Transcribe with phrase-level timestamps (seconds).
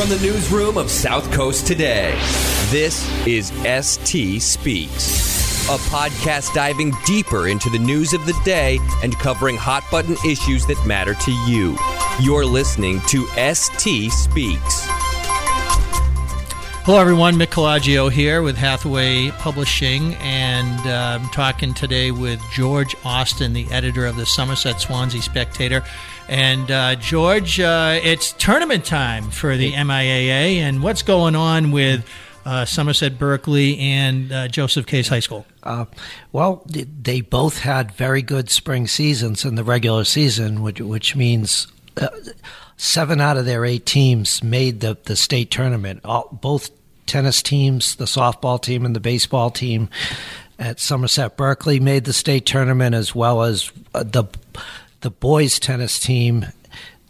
[0.00, 2.18] From the newsroom of South Coast Today,
[2.70, 3.52] this is
[3.84, 9.84] ST Speaks, a podcast diving deeper into the news of the day and covering hot
[9.90, 11.76] button issues that matter to you.
[12.18, 14.79] You're listening to ST Speaks.
[16.84, 17.34] Hello, everyone.
[17.34, 23.70] Mick Colageo here with Hathaway Publishing, and uh, I'm talking today with George Austin, the
[23.70, 25.84] editor of the Somerset Swansea Spectator.
[26.26, 32.08] And uh, George, uh, it's tournament time for the MIAA, and what's going on with
[32.46, 35.44] uh, Somerset Berkley and uh, Joseph Case High School?
[35.62, 35.84] Uh,
[36.32, 41.66] well, they both had very good spring seasons in the regular season, which, which means
[42.80, 46.00] seven out of their eight teams made the, the state tournament.
[46.02, 46.70] All, both
[47.04, 49.90] tennis teams, the softball team and the baseball team
[50.58, 54.24] at Somerset Berkley made the state tournament, as well as uh, the
[55.02, 56.46] the boys tennis team,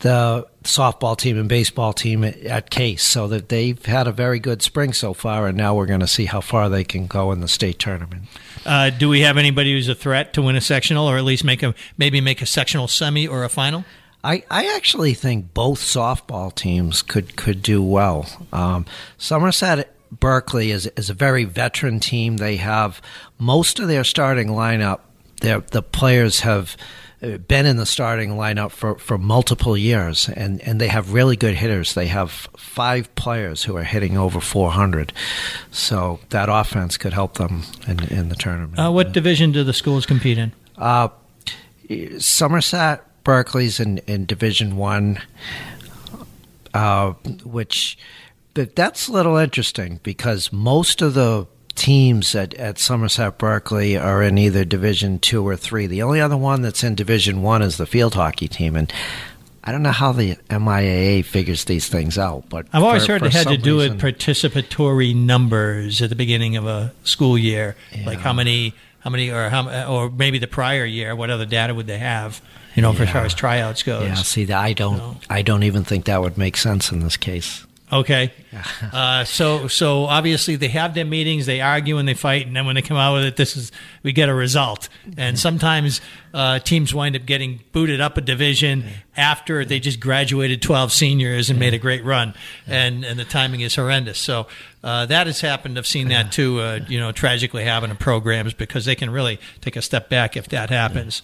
[0.00, 3.04] the softball team and baseball team at, at Case.
[3.04, 6.08] So that they've had a very good spring so far, and now we're going to
[6.08, 8.24] see how far they can go in the state tournament.
[8.66, 11.44] Uh, do we have anybody who's a threat to win a sectional, or at least
[11.44, 13.84] make a maybe make a sectional semi or a final?
[14.22, 18.26] I, I actually think both softball teams could, could do well.
[18.52, 18.86] Um,
[19.18, 22.36] Somerset Berkley is, is a very veteran team.
[22.36, 23.00] They have
[23.38, 25.00] most of their starting lineup,
[25.40, 26.76] their, the players have
[27.22, 31.36] uh, been in the starting lineup for, for multiple years, and, and they have really
[31.36, 31.94] good hitters.
[31.94, 35.12] They have five players who are hitting over 400.
[35.70, 38.78] So that offense could help them in, in the tournament.
[38.78, 40.52] Uh, what division do the schools compete in?
[40.76, 41.08] Uh,
[42.18, 45.20] Somerset Berkley's in, in Division One,
[46.74, 47.12] uh,
[47.44, 47.98] which
[48.54, 54.22] but that's a little interesting because most of the teams at, at Somerset Berkley are
[54.22, 55.86] in either Division Two or Three.
[55.86, 58.92] The only other one that's in Division One is the field hockey team, and
[59.62, 63.22] I don't know how the MIAA figures these things out, but I've always for, heard
[63.22, 67.76] it had to do reason, with participatory numbers at the beginning of a school year,
[67.92, 68.06] yeah.
[68.06, 71.14] like how many, how many, or how, or maybe the prior year.
[71.14, 72.40] What other data would they have?
[72.74, 73.02] You know, yeah.
[73.02, 74.04] as far as tryouts goes.
[74.04, 75.18] Yeah, see, I don't?
[75.28, 77.66] I don't even think that would make sense in this case.
[77.92, 78.32] Okay,
[78.92, 82.64] uh, so so obviously they have their meetings, they argue and they fight, and then
[82.64, 83.72] when they come out with it, this is
[84.04, 84.88] we get a result.
[85.16, 86.00] And sometimes
[86.32, 88.84] uh, teams wind up getting booted up a division
[89.16, 92.34] after they just graduated twelve seniors and made a great run,
[92.68, 94.20] and and the timing is horrendous.
[94.20, 94.46] So
[94.84, 95.76] uh, that has happened.
[95.76, 96.60] I've seen that too.
[96.60, 100.36] Uh, you know, tragically happen in programs because they can really take a step back
[100.36, 101.22] if that happens.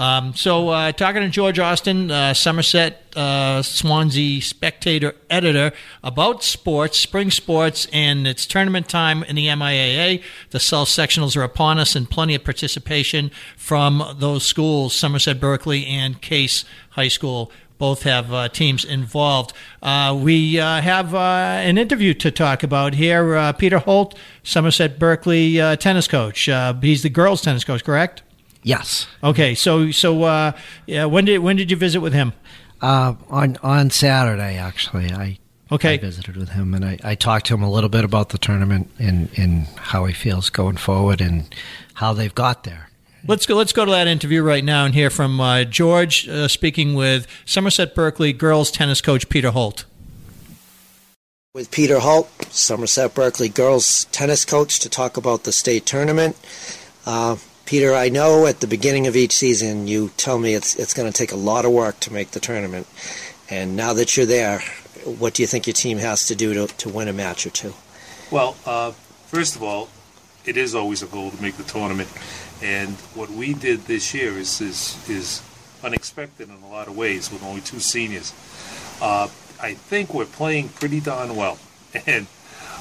[0.00, 5.72] Um, so, uh, talking to George Austin, uh, Somerset uh, Swansea Spectator editor
[6.02, 10.22] about sports, spring sports, and it's tournament time in the MIAA.
[10.52, 15.84] The South sectionals are upon us, and plenty of participation from those schools, Somerset Berkley
[15.84, 17.52] and Case High School.
[17.76, 19.52] Both have uh, teams involved.
[19.82, 23.52] Uh, we uh, have an interview to talk about here.
[23.58, 26.48] Peter Holt, Somerset Berkley tennis coach.
[26.80, 28.22] he's the girls' tennis coach, correct?
[28.62, 29.06] Yes.
[29.22, 29.54] Okay.
[29.54, 30.52] So so uh,
[30.86, 32.32] yeah, when did when did you visit with him?
[32.80, 35.10] Uh, on on Saturday, actually.
[35.12, 35.38] I
[35.72, 38.30] okay I visited with him and I, I talked to him a little bit about
[38.30, 41.52] the tournament and, and how he feels going forward and
[41.94, 42.90] how they've got there.
[43.26, 43.54] Let's go.
[43.54, 47.26] Let's go to that interview right now and hear from uh, George uh, speaking with
[47.44, 49.84] Somerset Berkley girls tennis coach Peter Holt.
[51.52, 56.36] With Peter Holt, Somerset Berkley girls tennis coach, to talk about the state tournament.
[57.04, 57.36] Uh,
[57.70, 61.06] Peter, I know at the beginning of each season you tell me it's it's going
[61.06, 62.88] to take a lot of work to make the tournament,
[63.48, 64.58] and now that you're there,
[65.04, 67.50] what do you think your team has to do to, to win a match or
[67.50, 67.74] two?
[68.28, 68.90] Well, uh,
[69.28, 69.88] first of all,
[70.44, 72.08] it is always a goal to make the tournament,
[72.60, 75.40] and what we did this year is is, is
[75.84, 78.32] unexpected in a lot of ways with only two seniors.
[79.00, 79.28] Uh,
[79.62, 81.60] I think we're playing pretty darn well,
[82.04, 82.26] and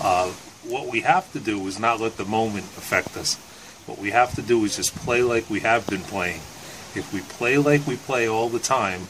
[0.00, 0.30] uh,
[0.64, 3.36] what we have to do is not let the moment affect us.
[3.86, 6.40] What we have to do is just play like we have been playing.
[6.94, 9.08] If we play like we play all the time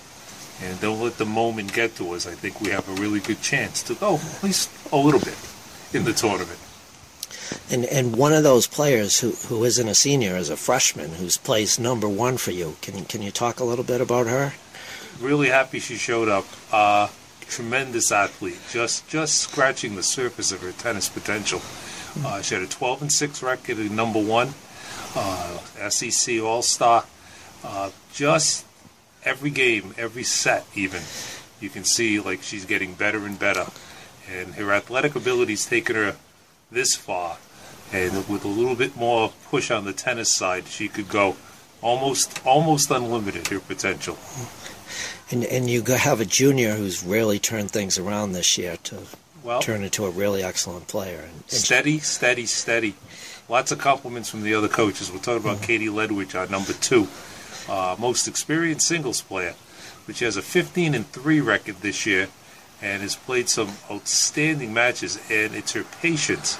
[0.63, 3.41] and don't let the moment get to us, I think we have a really good
[3.41, 5.39] chance to go at least a little bit
[5.93, 6.59] in the tournament.
[7.71, 11.37] And and one of those players who, who isn't a senior is a freshman who's
[11.37, 12.77] placed number one for you.
[12.81, 14.55] Can can you talk a little bit about her?
[15.21, 16.47] Really happy she showed up.
[16.73, 17.09] Uh,
[17.49, 21.61] tremendous athlete, just just scratching the surface of her tennis potential.
[22.25, 24.55] Uh, she had a 12 and 6 record at number one,
[25.15, 25.59] uh,
[25.89, 27.05] SEC All Star.
[27.62, 28.65] Uh, just
[29.25, 31.03] every game, every set, even
[31.61, 33.67] you can see like she's getting better and better,
[34.31, 36.17] and her athletic ability's taken her
[36.71, 37.39] this far.
[37.93, 41.37] And with a little bit more push on the tennis side, she could go
[41.83, 43.49] almost almost unlimited.
[43.49, 44.17] Her potential.
[45.31, 49.03] And and you have a junior who's really turned things around this year to
[49.43, 51.21] Well, turn into a really excellent player.
[51.21, 52.95] And, and steady, steady, steady.
[53.49, 55.11] Lots of compliments from the other coaches.
[55.11, 57.09] We're talking about Katie Ledwidge, our number two,
[57.69, 59.55] uh, most experienced singles player,
[60.07, 62.29] but she has a 15 and three record this year,
[62.83, 65.19] and has played some outstanding matches.
[65.31, 66.57] And it's her patience,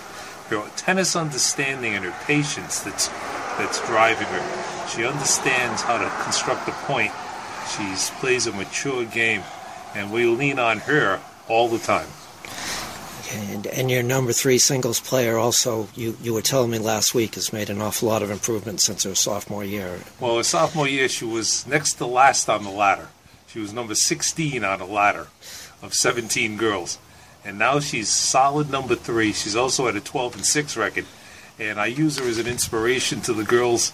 [0.49, 3.09] her tennis understanding, and her patience that's
[3.59, 4.89] that's driving her.
[4.89, 7.13] She understands how to construct a point.
[7.77, 9.43] She plays a mature game,
[9.95, 12.09] and we lean on her all the time.
[13.33, 17.37] And, and your number three singles player also, you, you were telling me last week,
[17.37, 20.01] has made an awful lot of improvement since her sophomore year.
[20.19, 23.09] Well, her sophomore year, she was next to last on the ladder.
[23.47, 25.29] She was number 16 on a ladder
[25.83, 26.99] of 17 girls.
[27.45, 29.33] And now she's solid number three.
[29.33, 31.07] She's also at a 12 and 6 record.
[31.59, 33.93] And I use her as an inspiration to the girls,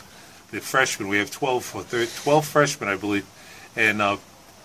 [0.50, 1.08] the freshmen.
[1.08, 3.26] We have 12, for thir 12 freshmen, I believe.
[3.74, 4.16] And uh,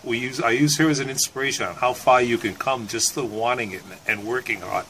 [0.04, 3.14] we use I use her as an inspiration on how far you can come just
[3.14, 4.86] through wanting it and working hard.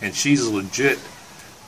[0.00, 0.98] And she's a legit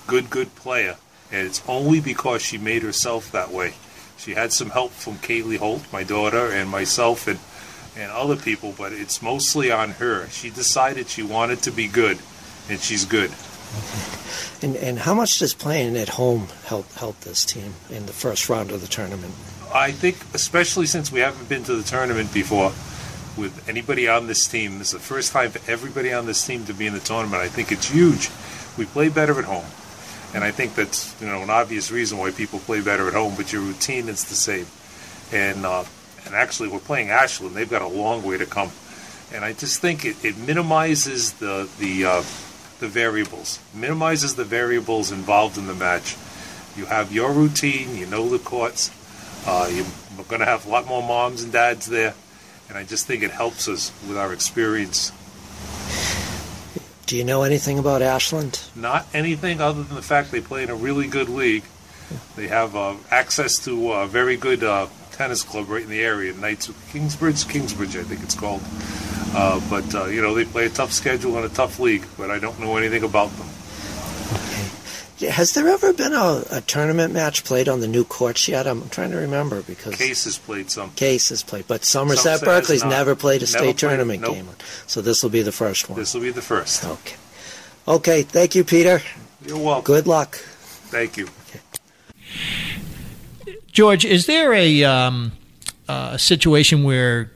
[0.07, 0.97] good, good player.
[1.31, 3.75] And it's only because she made herself that way.
[4.17, 7.39] She had some help from Kaylee Holt, my daughter, and myself, and
[7.97, 10.29] and other people, but it's mostly on her.
[10.29, 12.19] She decided she wanted to be good,
[12.69, 13.33] and she's good.
[14.63, 18.49] And, and how much does playing at home help help this team in the first
[18.49, 19.35] round of the tournament?
[19.73, 22.73] I think, especially since we haven't been to the tournament before
[23.37, 26.65] with anybody on this team, this is the first time for everybody on this team
[26.67, 27.43] to be in the tournament.
[27.43, 28.31] I think it's huge.
[28.77, 29.67] We play better at home.
[30.35, 33.35] And I think that's you know an obvious reason why people play better at home,
[33.37, 34.67] but your routine is the same.
[35.33, 35.85] And uh,
[36.27, 37.55] and actually, we're playing Ashland.
[37.55, 38.71] They've got a long way to come.
[39.33, 42.23] And I just think it, it minimizes the the uh,
[42.81, 46.17] the variables, minimizes the variables involved in the match.
[46.77, 47.97] You have your routine.
[47.97, 48.91] You know the courts.
[49.51, 49.87] Uh, you're
[50.29, 52.13] going to have a lot more moms and dads there,
[52.69, 55.11] and I just think it helps us with our experience.
[57.07, 58.61] Do you know anything about Ashland?
[58.77, 61.65] Not anything other than the fact they play in a really good league.
[62.37, 66.35] They have uh, access to a very good uh, tennis club right in the area,
[66.35, 68.61] Knights of Kingsbridge, Kingsbridge, I think it's called.
[69.35, 72.31] Uh, but uh, you know they play a tough schedule and a tough league, but
[72.31, 73.49] I don't know anything about them.
[75.21, 78.67] Has there ever been a, a tournament match played on the new courts yet?
[78.69, 80.91] I'm trying to remember because Case has played some.
[80.93, 82.91] Case has played, but Somerset Somerset Berkley's not.
[82.91, 84.35] never played a Never state played- tournament nope.
[84.35, 84.49] game.
[84.87, 85.99] So this will be the first one.
[85.99, 86.85] This will be the first.
[86.85, 87.17] Okay.
[87.89, 89.03] Okay, thank you, Peter.
[89.45, 89.95] You're welcome.
[89.95, 90.37] Good luck.
[90.37, 91.29] Thank you.
[93.73, 95.33] George, is there a um,
[95.89, 97.31] uh, situation where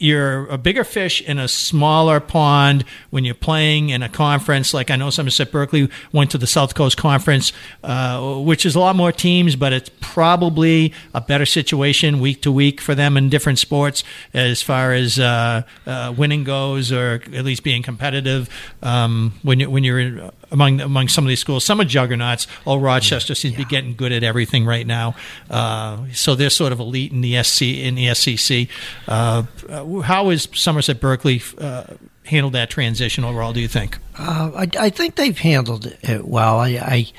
[0.00, 4.72] you're a bigger fish in a smaller pond when you're playing in a conference?
[4.72, 7.52] Like I know Somerset Berkley went to the South Coast Conference,
[7.84, 12.52] uh, which is a lot more teams, but it's probably a better situation week to
[12.52, 14.02] week for them in different sports
[14.32, 18.48] as far as uh, uh, winning goes, or at least being competitive
[18.82, 21.64] um, when you when you're in, among among some of these schools.
[21.64, 22.46] Some are juggernauts.
[22.66, 25.14] Old Rochester seems to be getting good at everything right now,
[25.50, 28.68] uh, so they're sort of elite in the SC in the SEC.
[29.08, 31.84] Uh, uh, how is Somerset Berkley uh,
[32.24, 33.52] handled that transition overall?
[33.52, 33.98] Do you think?
[34.18, 36.58] Uh, I, I think they've handled it well.
[36.58, 37.12] I, I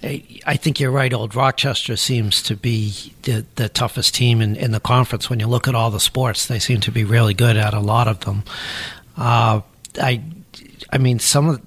[0.00, 1.12] I think you're right.
[1.12, 5.28] Old Rochester seems to be the, the toughest team in, in the conference.
[5.28, 7.80] When you look at all the sports, they seem to be really good at a
[7.80, 8.44] lot of them.
[9.16, 9.62] Uh,
[10.00, 10.22] I
[10.90, 11.60] I mean, some of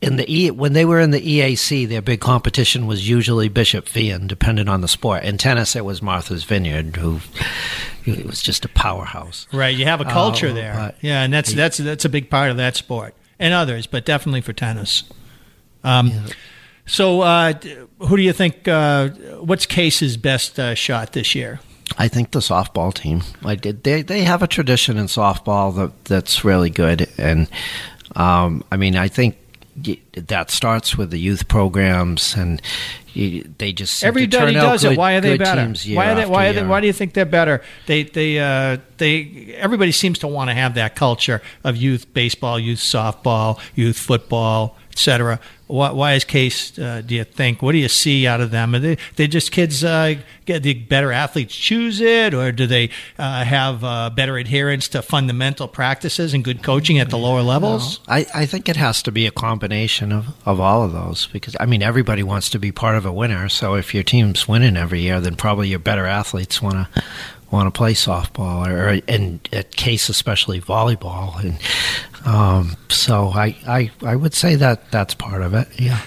[0.00, 3.86] in the e, when they were in the EAC, their big competition was usually Bishop
[3.86, 5.22] Feehan, depending on the sport.
[5.22, 7.20] In tennis, it was Martha's Vineyard, who
[8.04, 9.46] it was just a powerhouse.
[9.52, 10.94] Right, you have a culture Uh, there.
[11.00, 14.40] Yeah, and that's that's that's a big part of that sport and others, but definitely
[14.40, 15.04] for tennis.
[15.84, 16.12] Um,
[16.86, 17.54] So, uh,
[18.00, 18.68] who do you think?
[18.68, 19.08] Uh,
[19.40, 21.60] what's Case's best uh, shot this year?
[21.96, 23.22] I think the softball team.
[23.44, 23.84] I did.
[23.84, 27.48] They they have a tradition in softball that that's really good, and
[28.16, 29.36] um, I mean, I think
[30.14, 32.62] that starts with the youth programs, and
[33.14, 34.98] they just seem to Everybody does good, it.
[34.98, 35.74] Why are they better?
[35.94, 36.26] Why are they?
[36.26, 36.62] Why are they?
[36.64, 37.62] Why do you think they're better?
[37.86, 42.58] They they uh, they everybody seems to want to have that culture of youth baseball,
[42.58, 44.76] youth softball, youth football.
[44.94, 45.40] Etc.
[45.66, 46.78] Why, why is Case?
[46.78, 47.62] Uh, do you think?
[47.62, 48.74] What do you see out of them?
[48.74, 52.90] Are they they just kids uh, get the better athletes choose it, or do they
[53.18, 57.98] uh, have uh, better adherence to fundamental practices and good coaching at the lower levels?
[58.06, 61.26] No, I, I think it has to be a combination of, of all of those
[61.28, 63.48] because I mean everybody wants to be part of a winner.
[63.48, 67.02] So if your team's winning every year, then probably your better athletes want to
[67.50, 69.40] want to play softball or in
[69.72, 71.58] case especially volleyball and
[72.26, 76.00] um, so I, I I would say that that's part of it yeah.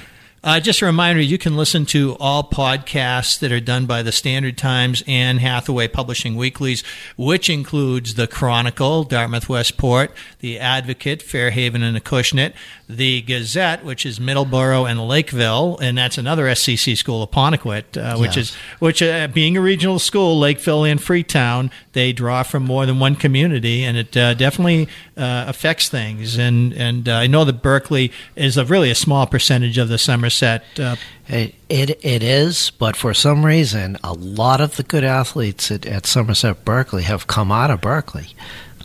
[0.43, 4.13] Uh, just a reminder you can listen to all podcasts that are done by the
[4.13, 6.85] Standard Times and Hathaway Publishing Weeklies,
[7.17, 12.53] which includes the Chronicle, Dartmouth Westport, the Advocate, Fairhaven and Acushnet,
[12.89, 18.37] the Gazette, which is Middleborough and Lakeville, and that's another SCC school, Apponequet, uh, which
[18.37, 18.51] yes.
[18.51, 22.97] is which uh, being a regional school, Lakeville and Freetown, they draw from more than
[22.99, 26.37] one community, and it uh, definitely uh, affects things.
[26.37, 29.97] And and uh, I know that Berkley is a really a small percentage of the
[29.97, 30.63] Somerset.
[30.79, 30.95] Uh,
[31.27, 35.85] it, it, it is, but for some reason, a lot of the good athletes at,
[35.85, 38.27] at Somerset Berkley have come out of Berkley.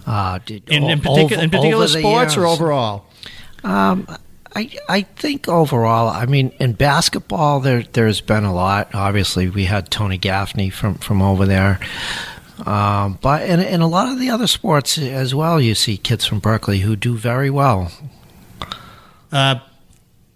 [0.08, 3.06] in, in, particular, in particular sports or overall?
[3.64, 4.06] Um,
[4.54, 8.94] I I think overall, I mean, in basketball, there there's been a lot.
[8.94, 11.80] Obviously, we had Tony Gaffney from from over there.
[12.66, 16.24] Um, but in, in a lot of the other sports as well, you see kids
[16.24, 17.90] from Berkley who do very well.
[19.32, 19.56] Uh,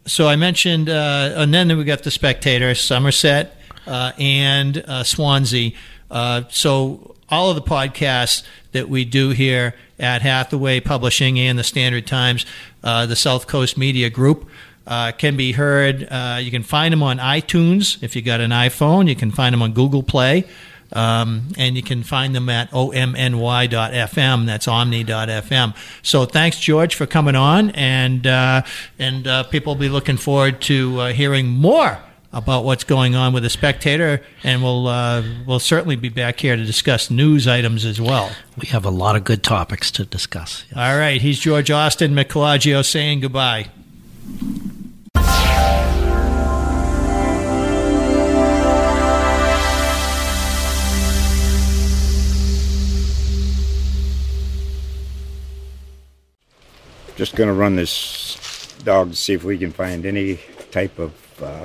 [0.07, 3.57] so I mentioned, uh, and then we got the Spectator, Somerset,
[3.87, 5.73] uh, and uh, Swansea.
[6.11, 8.43] Uh, so all of the podcasts
[8.73, 12.45] that we do here at Hathaway Publishing and the Standard Times,
[12.85, 14.49] uh, the South Coast Media Group.
[14.87, 16.07] Uh, can be heard.
[16.09, 19.09] Uh, you can find them on iTunes if you got an iPhone.
[19.09, 20.45] You can find them on Google Play.
[20.93, 24.47] Um, and you can find them at omny.fm.
[24.47, 25.77] That's omny.fm.
[26.03, 28.63] So thanks, George, for coming on, and uh,
[28.97, 31.99] and uh, people will be looking forward to uh, hearing more
[32.33, 36.57] about what's going on with the Spectator, and we'll uh, we'll certainly be back here
[36.57, 38.31] to discuss news items as well.
[38.61, 40.65] We have a lot of good topics to discuss.
[40.69, 40.77] Yes.
[40.77, 43.69] All right, he's George Austin Mick Colageo saying goodbye.
[57.17, 60.39] Just going to run this dog to see if we can find any
[60.71, 61.65] type of uh,